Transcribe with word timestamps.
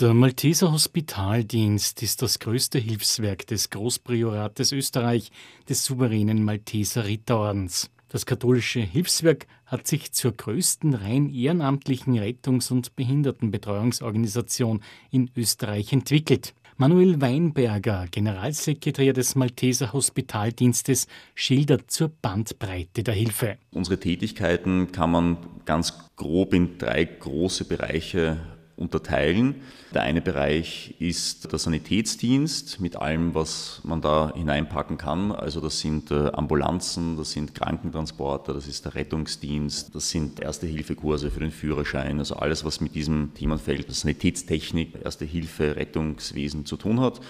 Der 0.00 0.14
Malteser 0.14 0.72
Hospitaldienst 0.72 2.02
ist 2.02 2.22
das 2.22 2.38
größte 2.38 2.78
Hilfswerk 2.78 3.46
des 3.46 3.68
Großpriorates 3.68 4.72
Österreich 4.72 5.30
des 5.68 5.84
souveränen 5.84 6.42
Malteser 6.42 7.04
Ritterordens. 7.04 7.90
Das 8.08 8.24
katholische 8.24 8.80
Hilfswerk 8.80 9.46
hat 9.66 9.86
sich 9.86 10.12
zur 10.12 10.32
größten 10.32 10.94
rein 10.94 11.28
ehrenamtlichen 11.28 12.16
Rettungs- 12.16 12.70
und 12.70 12.96
Behindertenbetreuungsorganisation 12.96 14.80
in 15.10 15.30
Österreich 15.36 15.92
entwickelt. 15.92 16.54
Manuel 16.78 17.20
Weinberger, 17.20 18.06
Generalsekretär 18.10 19.12
des 19.12 19.34
Malteser 19.34 19.92
Hospitaldienstes, 19.92 21.08
schildert 21.34 21.90
zur 21.90 22.08
Bandbreite 22.08 23.02
der 23.02 23.12
Hilfe. 23.12 23.58
Unsere 23.70 24.00
Tätigkeiten 24.00 24.92
kann 24.92 25.10
man 25.10 25.36
ganz 25.66 25.92
grob 26.16 26.54
in 26.54 26.78
drei 26.78 27.04
große 27.04 27.66
Bereiche 27.66 28.38
unterteilen. 28.80 29.56
Der 29.94 30.02
eine 30.02 30.20
Bereich 30.20 30.94
ist 30.98 31.52
der 31.52 31.58
Sanitätsdienst 31.58 32.80
mit 32.80 32.96
allem, 32.96 33.34
was 33.34 33.80
man 33.84 34.00
da 34.00 34.32
hineinpacken 34.34 34.98
kann. 34.98 35.32
Also 35.32 35.60
das 35.60 35.80
sind 35.80 36.10
äh, 36.10 36.30
Ambulanzen, 36.32 37.16
das 37.16 37.32
sind 37.32 37.54
Krankentransporter, 37.54 38.54
das 38.54 38.66
ist 38.66 38.84
der 38.84 38.94
Rettungsdienst, 38.94 39.94
das 39.94 40.10
sind 40.10 40.40
Erste-Hilfe-Kurse 40.40 41.30
für 41.30 41.40
den 41.40 41.50
Führerschein, 41.50 42.18
also 42.18 42.36
alles, 42.36 42.64
was 42.64 42.80
mit 42.80 42.94
diesem 42.94 43.34
Themenfeld 43.34 43.92
Sanitätstechnik, 43.92 44.94
Erste 45.04 45.24
Hilfe, 45.24 45.76
Rettungswesen 45.76 46.64
zu 46.64 46.76
tun 46.76 47.00
hat. 47.00 47.20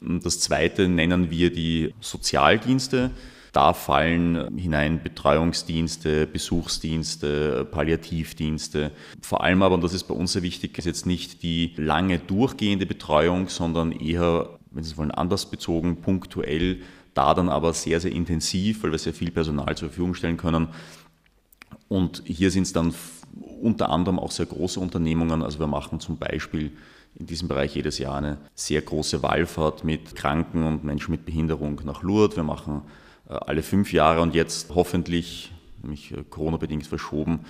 Das 0.00 0.40
zweite 0.40 0.88
nennen 0.88 1.30
wir 1.30 1.52
die 1.52 1.94
Sozialdienste. 2.00 3.10
Da 3.52 3.72
fallen 3.72 4.56
hinein 4.56 5.02
Betreuungsdienste, 5.02 6.26
Besuchsdienste, 6.26 7.64
Palliativdienste. 7.70 8.90
Vor 9.22 9.42
allem 9.42 9.62
aber, 9.62 9.76
und 9.76 9.84
das 9.84 9.94
ist 9.94 10.04
bei 10.04 10.14
uns 10.14 10.32
sehr 10.32 10.42
wichtig, 10.42 10.76
ist 10.78 10.84
jetzt 10.84 11.06
nicht 11.06 11.42
die 11.42 11.72
lange 11.76 12.18
durchgehende 12.18 12.86
Betreuung, 12.86 13.48
sondern 13.48 13.92
eher, 13.92 14.58
wenn 14.70 14.84
Sie 14.84 14.92
es 14.92 14.98
wollen, 14.98 15.10
anders 15.10 15.46
bezogen, 15.46 16.02
punktuell, 16.02 16.82
da 17.14 17.34
dann 17.34 17.48
aber 17.48 17.72
sehr, 17.72 18.00
sehr 18.00 18.12
intensiv, 18.12 18.82
weil 18.82 18.92
wir 18.92 18.98
sehr 18.98 19.14
viel 19.14 19.30
Personal 19.30 19.76
zur 19.76 19.88
Verfügung 19.88 20.14
stellen 20.14 20.36
können. 20.36 20.68
Und 21.88 22.22
hier 22.26 22.50
sind 22.50 22.64
es 22.64 22.72
dann 22.72 22.94
unter 23.60 23.90
anderem 23.90 24.18
auch 24.18 24.30
sehr 24.30 24.46
große 24.46 24.78
Unternehmungen. 24.78 25.42
Also 25.42 25.58
wir 25.58 25.66
machen 25.66 26.00
zum 26.00 26.18
Beispiel 26.18 26.72
in 27.18 27.26
diesem 27.26 27.48
Bereich 27.48 27.74
jedes 27.74 27.98
Jahr 27.98 28.16
eine 28.16 28.38
sehr 28.54 28.80
große 28.80 29.22
Wallfahrt 29.22 29.84
mit 29.84 30.14
Kranken 30.14 30.64
und 30.64 30.84
Menschen 30.84 31.10
mit 31.10 31.24
Behinderung 31.24 31.80
nach 31.84 32.02
Lourdes. 32.02 32.36
Wir 32.36 32.44
machen 32.44 32.82
äh, 33.28 33.32
alle 33.32 33.62
fünf 33.62 33.92
Jahre 33.92 34.20
und 34.20 34.34
jetzt 34.34 34.72
hoffentlich, 34.74 35.52
nämlich 35.82 36.12
äh, 36.12 36.22
Corona-bedingt 36.30 36.86
verschoben, 36.86 37.40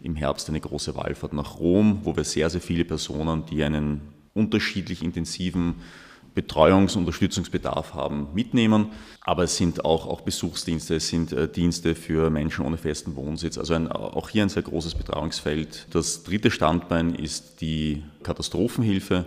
im 0.00 0.16
Herbst 0.16 0.48
eine 0.48 0.60
große 0.60 0.96
Wallfahrt 0.96 1.34
nach 1.34 1.58
Rom, 1.58 2.00
wo 2.04 2.16
wir 2.16 2.24
sehr, 2.24 2.48
sehr 2.48 2.62
viele 2.62 2.84
Personen, 2.84 3.44
die 3.46 3.62
einen 3.62 4.00
unterschiedlich 4.32 5.02
intensiven 5.02 5.74
Betreuungs- 6.38 6.94
und 6.94 7.00
Unterstützungsbedarf 7.00 7.94
haben, 7.94 8.28
mitnehmen. 8.34 8.88
Aber 9.22 9.44
es 9.44 9.56
sind 9.56 9.84
auch, 9.84 10.06
auch 10.06 10.20
Besuchsdienste, 10.20 10.96
es 10.96 11.08
sind 11.08 11.32
äh, 11.32 11.48
Dienste 11.48 11.94
für 11.94 12.30
Menschen 12.30 12.64
ohne 12.64 12.76
festen 12.76 13.16
Wohnsitz. 13.16 13.58
Also 13.58 13.74
ein, 13.74 13.90
auch 13.90 14.28
hier 14.28 14.42
ein 14.42 14.48
sehr 14.48 14.62
großes 14.62 14.94
Betreuungsfeld. 14.94 15.88
Das 15.90 16.22
dritte 16.22 16.50
Standbein 16.50 17.14
ist 17.14 17.60
die 17.60 18.02
Katastrophenhilfe 18.22 19.26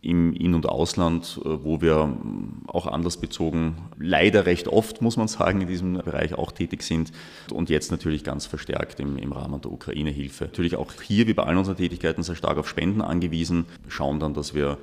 im 0.00 0.32
In- 0.32 0.54
und 0.54 0.68
Ausland, 0.68 1.40
äh, 1.44 1.64
wo 1.64 1.80
wir 1.80 2.00
ähm, 2.00 2.62
auch 2.66 2.86
anlassbezogen 2.86 3.76
leider 3.98 4.46
recht 4.46 4.68
oft, 4.68 5.00
muss 5.00 5.16
man 5.16 5.28
sagen, 5.28 5.60
in 5.60 5.68
diesem 5.68 5.94
Bereich 5.94 6.34
auch 6.34 6.52
tätig 6.52 6.82
sind 6.82 7.12
und 7.52 7.70
jetzt 7.70 7.90
natürlich 7.90 8.24
ganz 8.24 8.46
verstärkt 8.46 9.00
im, 9.00 9.16
im 9.18 9.32
Rahmen 9.32 9.60
der 9.60 9.72
Ukraine-Hilfe. 9.72 10.44
Natürlich 10.44 10.76
auch 10.76 10.92
hier, 11.02 11.26
wie 11.26 11.34
bei 11.34 11.44
allen 11.44 11.58
unseren 11.58 11.76
Tätigkeiten, 11.76 12.22
sehr 12.22 12.36
stark 12.36 12.58
auf 12.58 12.68
Spenden 12.68 13.00
angewiesen, 13.00 13.66
schauen 13.88 14.20
dann, 14.20 14.34
dass 14.34 14.54
wir 14.54 14.78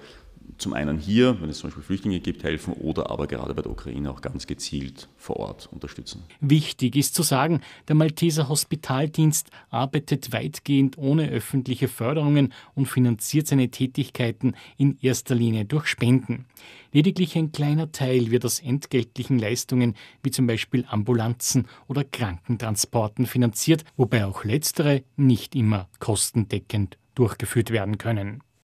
zum 0.58 0.74
einen 0.74 0.98
hier, 0.98 1.40
wenn 1.42 1.50
es 1.50 1.60
zum 1.60 1.70
Beispiel 1.70 1.84
Flüchtlinge 1.84 2.20
gibt, 2.20 2.44
helfen 2.44 2.74
oder 2.74 3.10
aber 3.10 3.28
gerade 3.28 3.54
bei 3.54 3.62
der 3.62 3.72
Ukraine 3.72 4.12
auch 4.12 4.22
ganz 4.22 4.48
gezielt 4.48 5.08
vor 5.18 5.38
Ort 5.38 5.70
unterstützen. 5.72 6.24
Wichtig 6.42 6.96
ist 6.96 7.16
zu 7.16 7.24
sagen, 7.24 7.62
der 7.88 7.96
Malteser 7.96 8.50
Hospitaldienst 8.50 9.50
arbeitet 9.70 10.34
weitgehend 10.34 10.98
ohne 10.98 11.30
öffentliche 11.30 11.88
Förderungen 11.88 12.54
und 12.76 12.88
finanziert 12.88 13.48
seine 13.48 13.70
Tätigkeiten 13.70 14.56
in 14.78 14.98
erster 15.02 15.36
Linie 15.36 15.66
durch 15.66 15.88
Spenden. 15.88 16.46
Lediglich 16.92 17.38
ein 17.38 17.52
kleiner 17.52 17.92
Teil 17.92 18.32
wird 18.32 18.46
aus 18.46 18.60
entgeltlichen 18.60 19.38
Leistungen 19.38 19.96
wie 20.24 20.32
zum 20.32 20.48
Beispiel 20.48 20.86
Ambulanzen 20.90 21.68
oder 21.88 22.04
Krankentransporten 22.04 23.28
finanziert, 23.28 23.84
wobei 23.96 24.26
auch 24.26 24.44
letztere 24.44 25.04
nicht 25.16 25.56
immer 25.56 25.88
kostendeckend 26.00 26.98
durchgeführt 27.14 27.72
werden 27.72 27.98
können. 27.98 28.42